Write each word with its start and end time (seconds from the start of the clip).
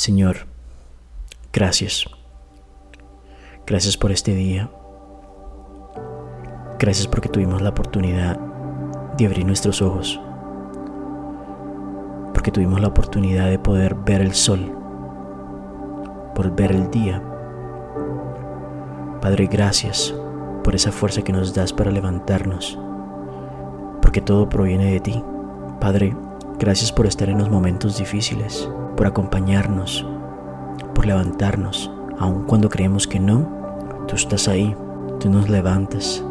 Señor, 0.00 0.46
gracias. 1.52 2.06
Gracias 3.66 3.98
por 3.98 4.10
este 4.10 4.34
día. 4.34 4.70
Gracias 6.78 7.06
porque 7.06 7.28
tuvimos 7.28 7.60
la 7.60 7.68
oportunidad 7.68 8.40
de 9.18 9.26
abrir 9.26 9.44
nuestros 9.44 9.82
ojos. 9.82 10.18
Porque 12.32 12.50
tuvimos 12.50 12.80
la 12.80 12.88
oportunidad 12.88 13.50
de 13.50 13.58
poder 13.58 13.94
ver 13.94 14.22
el 14.22 14.32
sol. 14.32 14.74
Por 16.34 16.56
ver 16.56 16.72
el 16.72 16.90
día. 16.90 17.22
Padre, 19.20 19.48
gracias 19.52 20.14
por 20.64 20.74
esa 20.74 20.92
fuerza 20.92 21.20
que 21.20 21.34
nos 21.34 21.52
das 21.52 21.74
para 21.74 21.90
levantarnos. 21.90 22.78
Porque 24.00 24.22
todo 24.22 24.48
proviene 24.48 24.92
de 24.92 25.00
ti. 25.00 25.22
Padre, 25.78 26.16
gracias 26.58 26.90
por 26.90 27.04
estar 27.04 27.28
en 27.28 27.36
los 27.36 27.50
momentos 27.50 27.98
difíciles 27.98 28.66
por 29.00 29.06
acompañarnos, 29.06 30.06
por 30.94 31.06
levantarnos, 31.06 31.90
aun 32.18 32.44
cuando 32.44 32.68
creemos 32.68 33.06
que 33.06 33.18
no, 33.18 33.48
tú 34.06 34.14
estás 34.14 34.46
ahí, 34.46 34.76
tú 35.18 35.30
nos 35.30 35.48
levantas, 35.48 36.22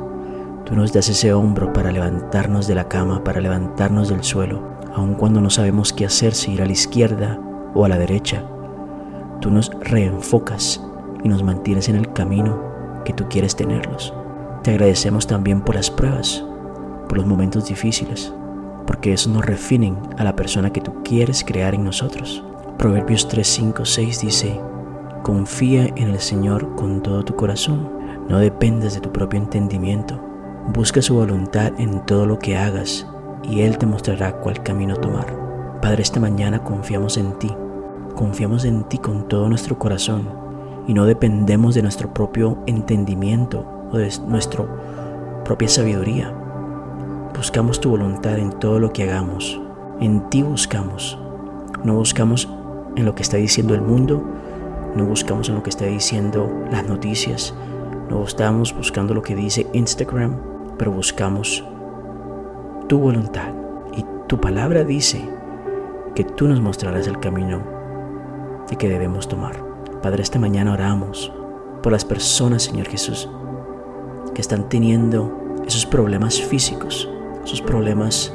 tú 0.65 0.75
nos 0.75 0.93
das 0.93 1.09
ese 1.09 1.33
hombro 1.33 1.73
para 1.73 1.91
levantarnos 1.91 2.67
de 2.67 2.75
la 2.75 2.87
cama, 2.87 3.23
para 3.23 3.41
levantarnos 3.41 4.09
del 4.09 4.23
suelo, 4.23 4.61
aun 4.93 5.15
cuando 5.15 5.41
no 5.41 5.49
sabemos 5.49 5.93
qué 5.93 6.05
hacer, 6.05 6.35
si 6.35 6.51
ir 6.51 6.61
a 6.61 6.67
la 6.67 6.73
izquierda 6.73 7.39
o 7.73 7.85
a 7.85 7.89
la 7.89 7.97
derecha. 7.97 8.43
Tú 9.41 9.49
nos 9.49 9.71
reenfocas 9.79 10.79
y 11.23 11.27
nos 11.27 11.41
mantienes 11.41 11.89
en 11.89 11.95
el 11.95 12.13
camino 12.13 13.01
que 13.03 13.13
tú 13.13 13.25
quieres 13.31 13.55
tenerlos. 13.55 14.13
Te 14.61 14.69
agradecemos 14.69 15.25
también 15.25 15.61
por 15.61 15.73
las 15.73 15.89
pruebas, 15.89 16.45
por 17.07 17.17
los 17.17 17.25
momentos 17.25 17.67
difíciles, 17.67 18.31
porque 18.85 19.13
eso 19.13 19.31
nos 19.31 19.43
refinen 19.43 19.97
a 20.19 20.23
la 20.23 20.35
persona 20.35 20.71
que 20.71 20.81
tú 20.81 21.01
quieres 21.01 21.43
crear 21.43 21.73
en 21.73 21.83
nosotros. 21.83 22.43
Proverbios 22.79 23.27
3, 23.27 23.45
5, 23.45 23.83
6 23.83 24.21
dice, 24.21 24.61
Confía 25.21 25.87
en 25.97 26.11
el 26.11 26.19
Señor 26.21 26.75
con 26.75 27.03
todo 27.03 27.25
tu 27.25 27.35
corazón, 27.35 27.91
no 28.29 28.39
dependas 28.39 28.93
de 28.93 29.01
tu 29.01 29.11
propio 29.11 29.37
entendimiento, 29.37 30.17
busca 30.73 31.01
su 31.01 31.15
voluntad 31.15 31.73
en 31.77 32.05
todo 32.05 32.25
lo 32.25 32.39
que 32.39 32.55
hagas 32.55 33.05
y 33.43 33.63
Él 33.63 33.77
te 33.77 33.85
mostrará 33.85 34.39
cuál 34.39 34.63
camino 34.63 34.95
tomar. 34.95 35.27
Padre, 35.81 36.03
esta 36.03 36.21
mañana 36.21 36.63
confiamos 36.63 37.17
en 37.17 37.37
ti, 37.37 37.53
confiamos 38.15 38.63
en 38.63 38.85
ti 38.85 38.97
con 38.97 39.27
todo 39.27 39.49
nuestro 39.49 39.77
corazón 39.77 40.29
y 40.87 40.93
no 40.93 41.05
dependemos 41.05 41.75
de 41.75 41.81
nuestro 41.81 42.13
propio 42.13 42.59
entendimiento 42.65 43.89
o 43.91 43.97
de 43.97 44.09
nuestra 44.25 44.65
propia 45.43 45.67
sabiduría. 45.67 46.33
Buscamos 47.35 47.81
tu 47.81 47.89
voluntad 47.89 48.37
en 48.37 48.51
todo 48.51 48.79
lo 48.79 48.93
que 48.93 49.03
hagamos, 49.03 49.59
en 49.99 50.29
ti 50.29 50.43
buscamos, 50.43 51.19
no 51.83 51.95
buscamos 51.95 52.47
en 52.95 53.05
lo 53.05 53.15
que 53.15 53.23
está 53.23 53.37
diciendo 53.37 53.73
el 53.73 53.81
mundo, 53.81 54.23
no 54.95 55.05
buscamos 55.05 55.49
en 55.49 55.55
lo 55.55 55.63
que 55.63 55.69
está 55.69 55.85
diciendo 55.85 56.51
las 56.71 56.87
noticias, 56.87 57.53
no 58.09 58.23
estamos 58.23 58.75
buscando 58.75 59.13
lo 59.13 59.21
que 59.21 59.35
dice 59.35 59.67
Instagram, 59.73 60.35
pero 60.77 60.91
buscamos 60.91 61.63
tu 62.87 62.99
voluntad. 62.99 63.53
Y 63.95 64.03
tu 64.27 64.39
palabra 64.39 64.83
dice 64.83 65.21
que 66.15 66.23
tú 66.23 66.47
nos 66.47 66.59
mostrarás 66.59 67.07
el 67.07 67.19
camino 67.19 67.61
de 68.67 68.75
que 68.75 68.89
debemos 68.89 69.27
tomar. 69.27 69.63
Padre, 70.01 70.23
esta 70.23 70.39
mañana 70.39 70.73
oramos 70.73 71.31
por 71.83 71.91
las 71.91 72.03
personas, 72.03 72.63
Señor 72.63 72.87
Jesús, 72.87 73.29
que 74.33 74.41
están 74.41 74.69
teniendo 74.69 75.55
esos 75.67 75.85
problemas 75.85 76.41
físicos, 76.41 77.09
esos 77.43 77.61
problemas 77.61 78.33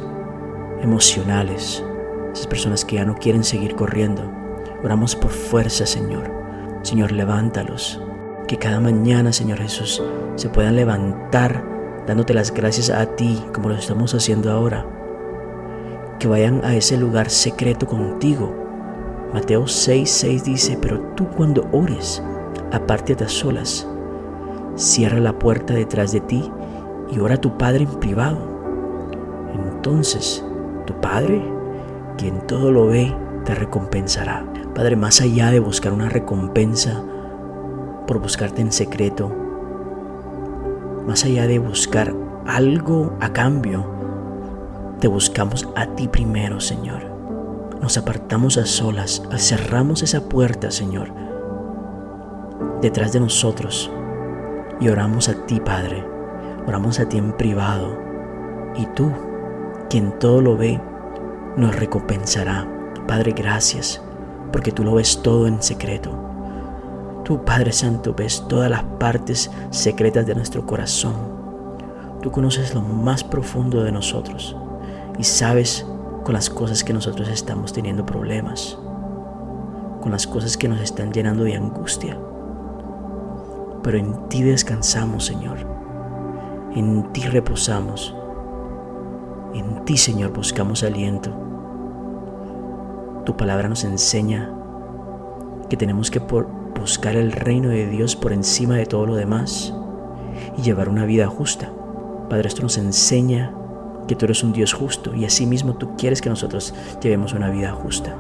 emocionales, 0.83 1.85
esas 2.33 2.47
personas 2.47 2.85
que 2.85 2.97
ya 2.97 3.05
no 3.05 3.15
quieren 3.17 3.43
seguir 3.43 3.75
corriendo, 3.75 4.23
Oramos 4.85 5.17
por 5.17 5.31
fuerza, 5.31 5.87
Señor. 5.87 6.31
Señor, 6.83 7.11
levántalos. 7.11 8.03
Que 8.47 8.59
cada 8.59 8.81
mañana, 8.81 9.33
Señor 9.33 9.59
Jesús, 9.59 10.03
se 10.37 10.51
puedan 10.51 10.77
levantar 10.77 11.65
dándote 12.07 12.35
las 12.35 12.53
gracias 12.53 12.91
a 12.91 13.07
ti, 13.17 13.43
como 13.55 13.71
lo 13.71 13.77
estamos 13.77 14.15
haciendo 14.15 14.53
ahora. 14.53 14.87
Que 16.19 16.29
vayan 16.29 16.63
a 16.65 16.75
ese 16.77 16.99
lugar 16.99 17.31
secreto 17.31 17.87
contigo. 17.87 18.55
Mateo 19.33 19.67
6, 19.67 20.11
6 20.11 20.45
dice, 20.45 20.79
pero 20.81 21.01
tú 21.17 21.29
cuando 21.31 21.67
ores, 21.73 22.23
apártate 22.71 23.25
a 23.25 23.29
solas, 23.29 23.89
cierra 24.77 25.19
la 25.19 25.39
puerta 25.39 25.73
detrás 25.73 26.13
de 26.13 26.21
ti 26.21 26.53
y 27.11 27.21
ora 27.21 27.37
a 27.37 27.41
tu 27.41 27.57
Padre 27.57 27.85
en 27.85 28.01
privado. 28.01 28.39
Entonces, 29.55 30.45
tu 30.87 30.93
Padre, 31.01 31.43
quien 32.19 32.47
todo 32.47 32.71
lo 32.71 32.89
ve, 32.89 33.17
te 33.45 33.55
recompensará. 33.55 34.45
Padre, 34.75 34.97
más 34.97 35.21
allá 35.21 35.53
de 35.53 35.61
buscar 35.61 35.93
una 35.93 36.09
recompensa 36.09 37.01
por 38.09 38.19
buscarte 38.19 38.61
en 38.61 38.73
secreto, 38.73 39.31
más 41.07 41.25
allá 41.25 41.47
de 41.47 41.61
buscar 41.61 42.13
algo 42.45 43.17
a 43.21 43.33
cambio, 43.33 43.87
te 44.99 45.07
buscamos 45.07 45.69
a 45.77 45.87
ti 45.95 46.09
primero, 46.09 46.59
Señor. 46.59 47.05
Nos 47.81 47.97
apartamos 47.97 48.59
a 48.59 48.67
solas, 48.67 49.23
cerramos 49.37 50.03
esa 50.03 50.29
puerta, 50.29 50.73
Señor, 50.73 51.13
detrás 52.83 53.13
de 53.13 53.21
nosotros 53.21 53.93
y 54.81 54.89
oramos 54.89 55.29
a 55.29 55.47
ti, 55.47 55.61
Padre. 55.61 56.05
Oramos 56.67 56.99
a 56.99 57.09
ti 57.09 57.19
en 57.19 57.33
privado 57.37 57.97
y 58.77 58.87
tú, 58.87 59.09
quien 59.89 60.19
todo 60.19 60.41
lo 60.41 60.57
ve, 60.57 60.81
nos 61.57 61.77
recompensará. 61.77 62.67
Padre, 63.07 63.35
gracias 63.37 64.04
porque 64.55 64.71
tú 64.71 64.85
lo 64.85 64.95
ves 64.95 65.21
todo 65.21 65.49
en 65.49 65.61
secreto. 65.61 66.13
Tú, 67.25 67.45
Padre 67.45 67.73
Santo, 67.73 68.15
ves 68.15 68.47
todas 68.47 68.71
las 68.71 68.85
partes 68.85 69.51
secretas 69.71 70.27
de 70.27 70.37
nuestro 70.37 70.65
corazón. 70.65 71.13
Tú 72.23 72.31
conoces 72.31 72.73
lo 72.73 72.81
más 72.81 73.25
profundo 73.25 73.83
de 73.83 73.91
nosotros 73.91 74.57
y 75.19 75.25
sabes 75.25 75.85
con 76.23 76.35
las 76.35 76.51
cosas 76.51 76.85
que 76.85 76.93
nosotros 76.93 77.29
estamos 77.31 77.73
teniendo 77.73 78.07
problemas, 78.07 78.79
con 80.01 80.13
las 80.13 80.25
cosas 80.25 80.57
que 80.57 80.69
nos 80.69 80.81
están 80.81 81.13
llenando 81.13 81.43
de 81.43 81.57
angustia. 81.57 82.17
Pero 83.83 83.99
en 83.99 84.29
ti 84.29 84.45
descansamos, 84.45 85.25
Señor. 85.25 85.67
En 86.77 87.13
ti 87.13 87.23
reposamos. 87.23 88.15
En 89.53 89.85
ti, 89.85 89.97
Señor, 89.97 90.33
buscamos 90.33 90.85
aliento. 90.85 91.54
Tu 93.25 93.37
palabra 93.37 93.69
nos 93.69 93.85
enseña 93.85 94.53
que 95.71 95.77
tenemos 95.79 96.11
que 96.11 96.21
buscar 96.79 97.17
el 97.17 97.33
reino 97.33 97.71
de 97.71 97.87
Dios 97.87 98.17
por 98.17 98.33
encima 98.33 98.77
de 98.77 98.85
todo 98.85 99.07
lo 99.07 99.15
demás 99.15 99.75
y 100.59 100.63
llevar 100.63 100.91
una 100.91 101.07
vida 101.07 101.27
justa. 101.27 101.73
Padre, 102.29 102.49
esto 102.49 102.63
nos 102.63 102.77
enseña 102.77 103.55
que 104.07 104.15
tú 104.15 104.27
eres 104.27 104.45
un 104.45 104.53
Dios 104.53 104.75
justo 104.75 105.15
y 105.15 105.25
asimismo 105.25 105.75
tú 105.75 105.97
quieres 105.97 106.21
que 106.21 106.29
nosotros 106.29 106.75
llevemos 107.01 107.33
una 107.33 107.49
vida 107.49 107.73
justa. 107.73 108.15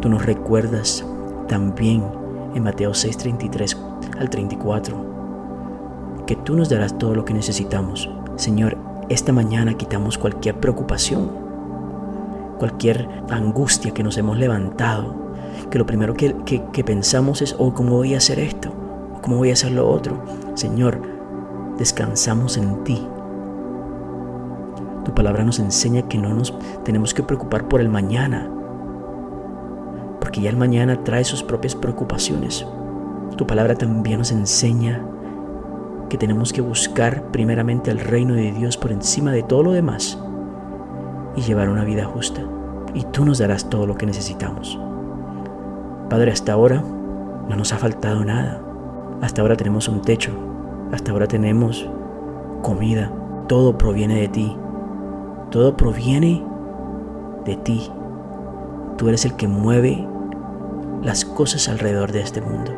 Tú 0.00 0.08
nos 0.08 0.24
recuerdas 0.24 1.04
también 1.48 2.04
en 2.54 2.62
Mateo 2.62 2.92
6:33 2.92 3.76
al 4.20 4.30
34 4.30 5.08
que 6.26 6.36
tú 6.36 6.54
nos 6.54 6.68
darás 6.68 6.96
todo 6.96 7.14
lo 7.14 7.24
que 7.24 7.34
necesitamos. 7.34 8.08
Señor, 8.36 8.76
esta 9.08 9.32
mañana 9.32 9.74
quitamos 9.74 10.18
cualquier 10.18 10.60
preocupación 10.60 11.47
cualquier 12.58 13.08
angustia 13.30 13.92
que 13.92 14.02
nos 14.02 14.18
hemos 14.18 14.36
levantado, 14.36 15.14
que 15.70 15.78
lo 15.78 15.86
primero 15.86 16.14
que, 16.14 16.84
pensamos 16.84 17.42
es, 17.42 17.56
oh, 17.58 17.72
¿cómo 17.72 17.96
voy 17.96 18.14
a 18.14 18.18
hacer 18.18 18.38
esto? 18.38 18.70
¿Cómo 19.22 19.36
voy 19.36 19.50
a 19.50 19.54
hacer 19.54 19.72
lo 19.72 19.88
otro? 19.88 20.22
Señor, 20.54 21.00
descansamos 21.78 22.56
en 22.56 22.84
ti. 22.84 23.06
Tu 25.04 25.14
palabra 25.14 25.44
nos 25.44 25.58
enseña 25.58 26.02
que 26.02 26.18
no 26.18 26.34
nos 26.34 26.54
tenemos 26.84 27.14
que 27.14 27.22
preocupar 27.22 27.68
por 27.68 27.80
el 27.80 27.88
mañana, 27.88 28.50
porque 30.20 30.42
ya 30.42 30.50
el 30.50 30.56
mañana 30.56 31.02
trae 31.04 31.24
sus 31.24 31.42
propias 31.42 31.74
preocupaciones. 31.74 32.66
Tu 33.36 33.46
palabra 33.46 33.74
también 33.74 34.18
nos 34.18 34.32
enseña 34.32 35.02
que 36.10 36.18
tenemos 36.18 36.52
que 36.52 36.60
buscar 36.60 37.30
primeramente 37.30 37.90
el 37.90 38.00
reino 38.00 38.34
de 38.34 38.52
Dios 38.52 38.76
por 38.76 38.92
encima 38.92 39.32
de 39.32 39.42
todo 39.42 39.62
lo 39.62 39.72
demás 39.72 40.18
y 41.38 41.42
llevar 41.42 41.68
una 41.68 41.84
vida 41.84 42.04
justa. 42.04 42.42
Y 42.94 43.04
tú 43.04 43.24
nos 43.24 43.38
darás 43.38 43.70
todo 43.70 43.86
lo 43.86 43.96
que 43.96 44.06
necesitamos. 44.06 44.78
Padre, 46.10 46.32
hasta 46.32 46.52
ahora 46.52 46.82
no 47.48 47.56
nos 47.56 47.72
ha 47.72 47.78
faltado 47.78 48.24
nada. 48.24 48.60
Hasta 49.22 49.42
ahora 49.42 49.56
tenemos 49.56 49.88
un 49.88 50.02
techo. 50.02 50.32
Hasta 50.92 51.12
ahora 51.12 51.26
tenemos 51.26 51.88
comida. 52.62 53.12
Todo 53.46 53.78
proviene 53.78 54.20
de 54.20 54.28
ti. 54.28 54.56
Todo 55.50 55.76
proviene 55.76 56.44
de 57.44 57.56
ti. 57.56 57.90
Tú 58.96 59.08
eres 59.08 59.24
el 59.24 59.34
que 59.34 59.48
mueve 59.48 60.06
las 61.02 61.24
cosas 61.24 61.68
alrededor 61.68 62.12
de 62.12 62.22
este 62.22 62.40
mundo. 62.40 62.72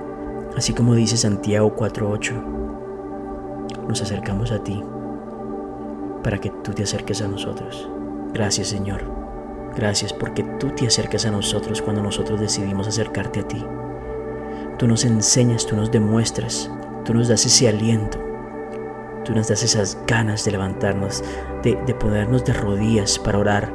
Así 0.57 0.73
como 0.75 0.95
dice 0.95 1.17
Santiago 1.17 1.75
4.8, 1.77 2.33
nos 3.89 4.03
acercamos 4.03 4.53
a 4.53 4.63
ti 4.63 4.83
para 6.23 6.39
que 6.39 6.51
tú 6.51 6.73
te 6.73 6.83
acerques 6.83 7.23
a 7.23 7.29
nosotros. 7.29 7.89
Gracias 8.33 8.69
Señor. 8.69 9.21
Gracias 9.77 10.13
porque 10.13 10.43
tú 10.59 10.71
te 10.71 10.87
acercas 10.87 11.27
a 11.27 11.31
nosotros 11.31 11.81
cuando 11.81 12.03
nosotros 12.03 12.41
decidimos 12.41 12.89
acercarte 12.89 13.41
a 13.41 13.49
ti. 13.49 13.65
Tú 14.79 14.89
nos 14.89 15.05
enseñas, 15.05 15.67
tú 15.67 15.77
nos 15.77 15.91
demuestras, 15.91 16.71
tú 17.05 17.15
nos 17.15 17.29
das 17.29 17.47
ese 17.47 17.69
aliento, 17.69 18.19
tú 19.25 19.33
nos 19.33 19.49
das 19.49 19.63
esas 19.63 19.99
ganas 20.07 20.45
de 20.45 20.53
levantarnos, 20.53 21.23
de, 21.63 21.77
de 21.87 21.95
ponernos 21.95 22.45
de 22.45 22.53
rodillas 22.53 23.19
para 23.19 23.39
orar. 23.39 23.73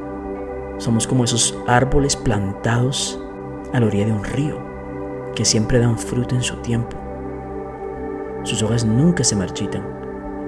Somos 0.78 1.08
como 1.08 1.24
esos 1.24 1.58
árboles 1.68 2.16
plantados 2.16 3.20
a 3.72 3.80
la 3.80 3.86
orilla 3.86 4.06
de 4.06 4.12
un 4.12 4.24
río, 4.24 4.60
que 5.34 5.46
siempre 5.46 5.80
dan 5.80 5.98
fruto 5.98 6.36
en 6.36 6.44
su 6.44 6.58
tiempo. 6.58 6.98
Sus 8.44 8.62
hojas 8.62 8.84
nunca 8.84 9.24
se 9.24 9.36
marchitan 9.36 9.84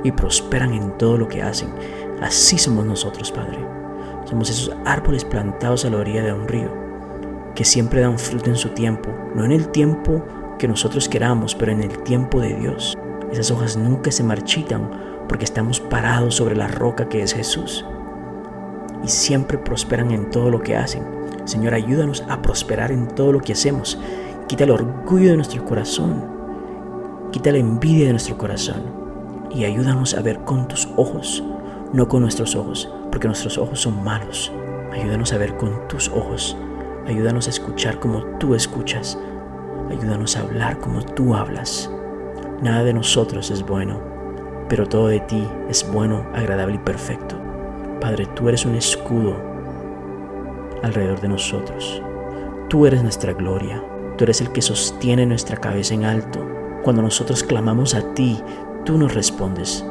y 0.04 0.12
prosperan 0.12 0.74
en 0.74 0.98
todo 0.98 1.18
lo 1.18 1.28
que 1.28 1.42
hacen. 1.42 1.70
Así 2.22 2.58
somos 2.58 2.86
nosotros, 2.86 3.32
Padre. 3.32 3.77
Somos 4.30 4.50
esos 4.50 4.76
árboles 4.84 5.24
plantados 5.24 5.86
a 5.86 5.90
la 5.90 6.00
orilla 6.00 6.22
de 6.22 6.34
un 6.34 6.50
río, 6.50 6.70
que 7.56 7.64
siempre 7.64 8.02
dan 8.02 8.20
fruto 8.20 8.50
en 8.50 8.58
su 8.58 8.70
tiempo, 8.70 9.10
no 9.34 9.46
en 9.46 9.54
el 9.54 9.70
tiempo 9.70 10.22
que 10.60 10.68
nosotros 10.68 11.08
queramos, 11.08 11.56
pero 11.56 11.72
en 11.72 11.82
el 11.82 11.98
tiempo 12.00 12.42
de 12.42 12.54
Dios. 12.56 12.98
Esas 13.32 13.52
hojas 13.52 13.78
nunca 13.78 14.12
se 14.12 14.24
marchitan 14.24 14.90
porque 15.30 15.46
estamos 15.46 15.80
parados 15.80 16.36
sobre 16.36 16.58
la 16.58 16.68
roca 16.68 17.08
que 17.08 17.22
es 17.22 17.34
Jesús. 17.34 17.86
Y 19.02 19.08
siempre 19.08 19.58
prosperan 19.58 20.12
en 20.12 20.30
todo 20.30 20.50
lo 20.50 20.62
que 20.62 20.76
hacen. 20.76 21.04
Señor, 21.46 21.74
ayúdanos 21.74 22.26
a 22.28 22.42
prosperar 22.42 22.92
en 22.92 23.08
todo 23.08 23.32
lo 23.32 23.40
que 23.40 23.54
hacemos. 23.54 23.98
Quita 24.48 24.66
el 24.66 24.72
orgullo 24.72 25.30
de 25.30 25.38
nuestro 25.38 25.64
corazón. 25.64 26.26
Quita 27.32 27.54
la 27.54 27.60
envidia 27.60 28.08
de 28.08 28.12
nuestro 28.12 28.38
corazón. 28.38 28.84
Y 29.52 29.64
ayúdanos 29.64 30.16
a 30.16 30.22
ver 30.22 30.40
con 30.40 30.68
tus 30.68 30.90
ojos, 30.98 31.42
no 31.94 32.10
con 32.10 32.22
nuestros 32.24 32.56
ojos, 32.56 32.90
porque 33.18 33.30
nuestros 33.30 33.58
ojos 33.58 33.82
son 33.82 34.04
malos. 34.04 34.52
Ayúdanos 34.94 35.34
a 35.34 35.40
ver 35.40 35.58
con 35.58 35.88
tus 35.88 36.08
ojos. 36.10 36.56
Ayúdanos 37.08 37.48
a 37.48 37.50
escuchar 37.50 38.00
como 38.00 38.24
tú 38.38 38.54
escuchas. 38.54 39.18
Ayúdanos 39.90 40.38
a 40.38 40.42
hablar 40.42 40.78
como 40.78 41.02
tú 41.02 41.34
hablas. 41.34 41.90
Nada 42.62 42.84
de 42.84 42.94
nosotros 42.94 43.50
es 43.50 43.66
bueno, 43.66 44.00
pero 44.70 44.86
todo 44.86 45.08
de 45.08 45.20
ti 45.22 45.44
es 45.68 45.92
bueno, 45.92 46.28
agradable 46.36 46.76
y 46.76 46.78
perfecto. 46.78 47.36
Padre, 48.00 48.28
tú 48.36 48.50
eres 48.50 48.68
un 48.68 48.76
escudo 48.76 49.36
alrededor 50.84 51.20
de 51.20 51.30
nosotros. 51.30 52.04
Tú 52.70 52.86
eres 52.86 53.02
nuestra 53.02 53.34
gloria. 53.34 53.84
Tú 54.16 54.26
eres 54.26 54.42
el 54.42 54.52
que 54.52 54.62
sostiene 54.62 55.26
nuestra 55.26 55.58
cabeza 55.58 55.96
en 55.96 56.06
alto. 56.06 56.48
Cuando 56.84 57.02
nosotros 57.02 57.42
clamamos 57.42 57.96
a 57.96 58.14
ti, 58.14 58.40
tú 58.86 58.96
nos 58.96 59.16
respondes. 59.16 59.84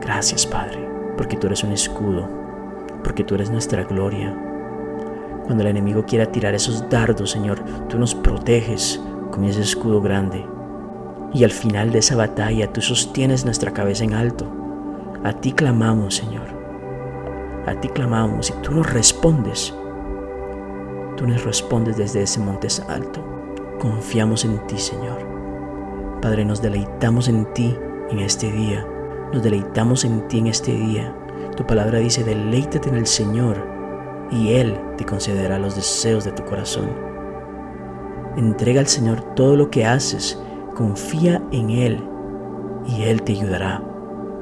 Gracias, 0.00 0.46
Padre, 0.46 0.88
porque 1.16 1.36
tú 1.36 1.48
eres 1.48 1.64
un 1.64 1.72
escudo 1.72 2.37
porque 3.08 3.24
tú 3.24 3.36
eres 3.36 3.50
nuestra 3.50 3.84
gloria. 3.84 4.36
Cuando 5.46 5.62
el 5.62 5.70
enemigo 5.70 6.04
quiera 6.04 6.26
tirar 6.26 6.54
esos 6.54 6.90
dardos, 6.90 7.30
Señor, 7.30 7.58
tú 7.88 7.98
nos 7.98 8.14
proteges 8.14 9.00
con 9.30 9.44
ese 9.44 9.62
escudo 9.62 10.02
grande. 10.02 10.46
Y 11.32 11.42
al 11.42 11.50
final 11.50 11.90
de 11.90 12.00
esa 12.00 12.16
batalla 12.16 12.70
tú 12.70 12.82
sostienes 12.82 13.46
nuestra 13.46 13.72
cabeza 13.72 14.04
en 14.04 14.12
alto. 14.12 14.46
A 15.24 15.32
ti 15.32 15.52
clamamos, 15.52 16.16
Señor. 16.16 16.48
A 17.64 17.80
ti 17.80 17.88
clamamos 17.88 18.50
y 18.50 18.52
tú 18.62 18.72
nos 18.72 18.92
respondes. 18.92 19.74
Tú 21.16 21.26
nos 21.26 21.42
respondes 21.46 21.96
desde 21.96 22.24
ese 22.24 22.40
monte 22.40 22.68
alto. 22.88 23.24
Confiamos 23.80 24.44
en 24.44 24.58
ti, 24.66 24.76
Señor. 24.76 25.26
Padre, 26.20 26.44
nos 26.44 26.60
deleitamos 26.60 27.28
en 27.28 27.50
ti 27.54 27.74
en 28.10 28.18
este 28.18 28.52
día. 28.52 28.86
Nos 29.32 29.42
deleitamos 29.42 30.04
en 30.04 30.28
ti 30.28 30.40
en 30.40 30.48
este 30.48 30.72
día. 30.72 31.17
Tu 31.58 31.66
palabra 31.66 31.98
dice, 31.98 32.22
deleítate 32.22 32.88
en 32.88 32.94
el 32.94 33.06
Señor 33.08 33.56
y 34.30 34.52
Él 34.52 34.78
te 34.96 35.04
concederá 35.04 35.58
los 35.58 35.74
deseos 35.74 36.24
de 36.24 36.30
tu 36.30 36.44
corazón. 36.44 36.88
Entrega 38.36 38.78
al 38.78 38.86
Señor 38.86 39.34
todo 39.34 39.56
lo 39.56 39.68
que 39.68 39.84
haces, 39.84 40.40
confía 40.76 41.42
en 41.50 41.70
Él 41.70 42.00
y 42.86 43.02
Él 43.02 43.22
te 43.22 43.32
ayudará. 43.32 43.82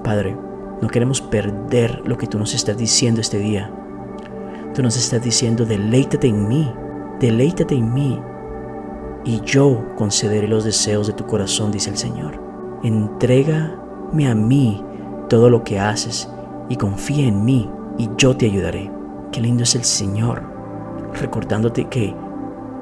Padre, 0.04 0.36
no 0.82 0.88
queremos 0.88 1.22
perder 1.22 2.02
lo 2.04 2.18
que 2.18 2.26
tú 2.26 2.38
nos 2.38 2.54
estás 2.54 2.76
diciendo 2.76 3.22
este 3.22 3.38
día. 3.38 3.72
Tú 4.74 4.82
nos 4.82 4.98
estás 4.98 5.22
diciendo, 5.22 5.64
deleítate 5.64 6.26
en 6.26 6.46
mí, 6.46 6.70
deleítate 7.18 7.76
en 7.76 7.94
mí, 7.94 8.20
y 9.24 9.40
yo 9.40 9.82
concederé 9.96 10.48
los 10.48 10.64
deseos 10.64 11.06
de 11.06 11.14
tu 11.14 11.24
corazón, 11.24 11.72
dice 11.72 11.88
el 11.88 11.96
Señor. 11.96 12.38
Entrégame 12.82 14.28
a 14.28 14.34
mí 14.34 14.84
todo 15.30 15.48
lo 15.48 15.64
que 15.64 15.80
haces 15.80 16.30
y 16.68 16.76
confía 16.76 17.26
en 17.26 17.44
mí 17.44 17.70
y 17.98 18.08
yo 18.16 18.36
te 18.36 18.46
ayudaré. 18.46 18.90
Qué 19.32 19.40
lindo 19.40 19.62
es 19.62 19.74
el 19.74 19.84
Señor, 19.84 20.42
recordándote 21.20 21.86
que 21.86 22.14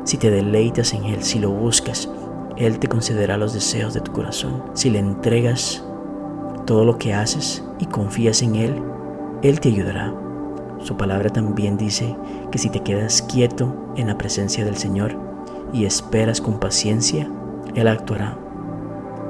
si 0.05 0.19
te 0.19 0.31
deleitas 0.31 0.93
en 0.93 1.05
Él, 1.05 1.23
si 1.23 1.39
lo 1.39 1.51
buscas, 1.51 2.11
Él 2.57 2.79
te 2.79 2.89
concederá 2.89 3.37
los 3.37 3.55
deseos 3.55 3.95
de 3.95 4.01
tu 4.01 4.13
corazón. 4.13 4.63
Si 4.75 4.91
le 4.91 4.99
entregas 4.99 5.83
todo 6.67 6.85
lo 6.85 6.99
que 6.99 7.15
haces 7.15 7.65
y 7.79 7.87
confías 7.87 8.43
en 8.43 8.57
Él, 8.57 8.83
Él 9.43 9.61
te 9.61 9.71
ayudará. 9.71 10.15
Su 10.81 10.97
palabra 10.97 11.31
también 11.31 11.79
dice 11.79 12.15
que 12.51 12.59
si 12.59 12.69
te 12.69 12.81
quedas 12.81 13.23
quieto 13.23 13.75
en 13.97 14.09
la 14.09 14.19
presencia 14.19 14.65
del 14.65 14.77
Señor 14.77 15.17
y 15.73 15.87
esperas 15.87 16.41
con 16.41 16.61
paciencia, 16.61 17.31
Él 17.75 17.89
actuará. 17.89 18.39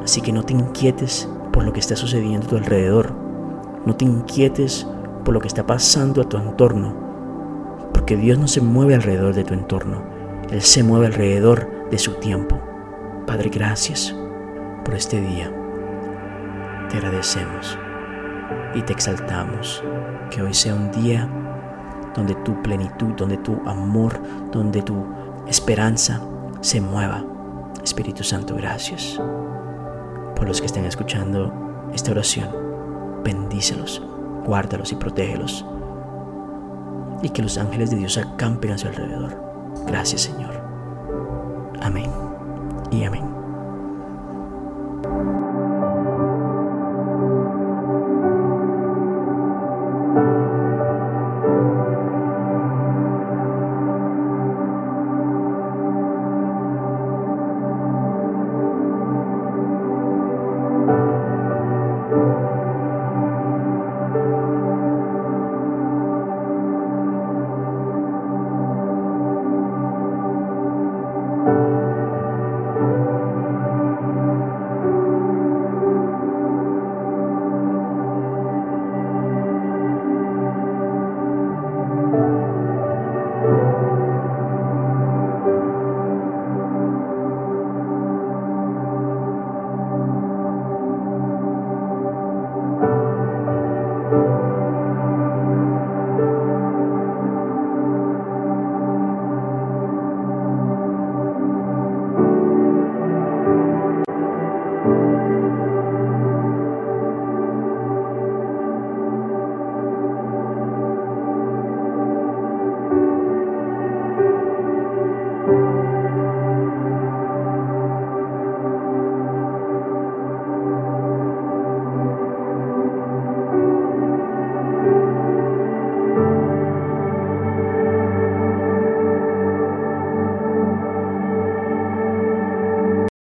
Así 0.02 0.20
que 0.20 0.32
no 0.32 0.42
te 0.42 0.52
inquietes 0.52 1.28
por 1.52 1.64
lo 1.64 1.72
que 1.72 1.80
está 1.80 1.94
sucediendo 1.94 2.46
a 2.46 2.50
tu 2.50 2.56
alrededor, 2.56 3.23
no 3.86 3.94
te 3.96 4.04
inquietes 4.04 4.86
por 5.24 5.34
lo 5.34 5.40
que 5.40 5.48
está 5.48 5.66
pasando 5.66 6.22
a 6.22 6.28
tu 6.28 6.36
entorno, 6.36 6.94
porque 7.92 8.16
Dios 8.16 8.38
no 8.38 8.48
se 8.48 8.60
mueve 8.60 8.94
alrededor 8.94 9.34
de 9.34 9.44
tu 9.44 9.54
entorno, 9.54 10.02
Él 10.50 10.62
se 10.62 10.82
mueve 10.82 11.06
alrededor 11.06 11.88
de 11.90 11.98
su 11.98 12.12
tiempo. 12.14 12.60
Padre, 13.26 13.50
gracias 13.50 14.14
por 14.84 14.94
este 14.94 15.20
día. 15.20 15.52
Te 16.90 16.98
agradecemos 16.98 17.78
y 18.74 18.82
te 18.82 18.92
exaltamos. 18.92 19.82
Que 20.30 20.42
hoy 20.42 20.54
sea 20.54 20.74
un 20.74 20.90
día 20.90 21.28
donde 22.14 22.34
tu 22.36 22.60
plenitud, 22.62 23.14
donde 23.14 23.36
tu 23.38 23.60
amor, 23.66 24.20
donde 24.50 24.82
tu 24.82 25.06
esperanza 25.46 26.20
se 26.60 26.80
mueva. 26.80 27.24
Espíritu 27.82 28.24
Santo, 28.24 28.56
gracias 28.56 29.20
por 30.36 30.46
los 30.46 30.60
que 30.60 30.66
estén 30.66 30.84
escuchando 30.84 31.52
esta 31.92 32.10
oración 32.10 32.73
bendícelos, 33.24 34.02
guárdalos 34.44 34.92
y 34.92 34.96
protégelos. 34.96 35.64
Y 37.22 37.30
que 37.30 37.42
los 37.42 37.58
ángeles 37.58 37.90
de 37.90 37.96
Dios 37.96 38.18
acampen 38.18 38.72
a 38.72 38.78
su 38.78 38.86
alrededor. 38.86 39.42
Gracias 39.86 40.22
Señor. 40.22 40.62
Amén 41.80 42.10
y 42.90 43.04
amén. 43.04 43.33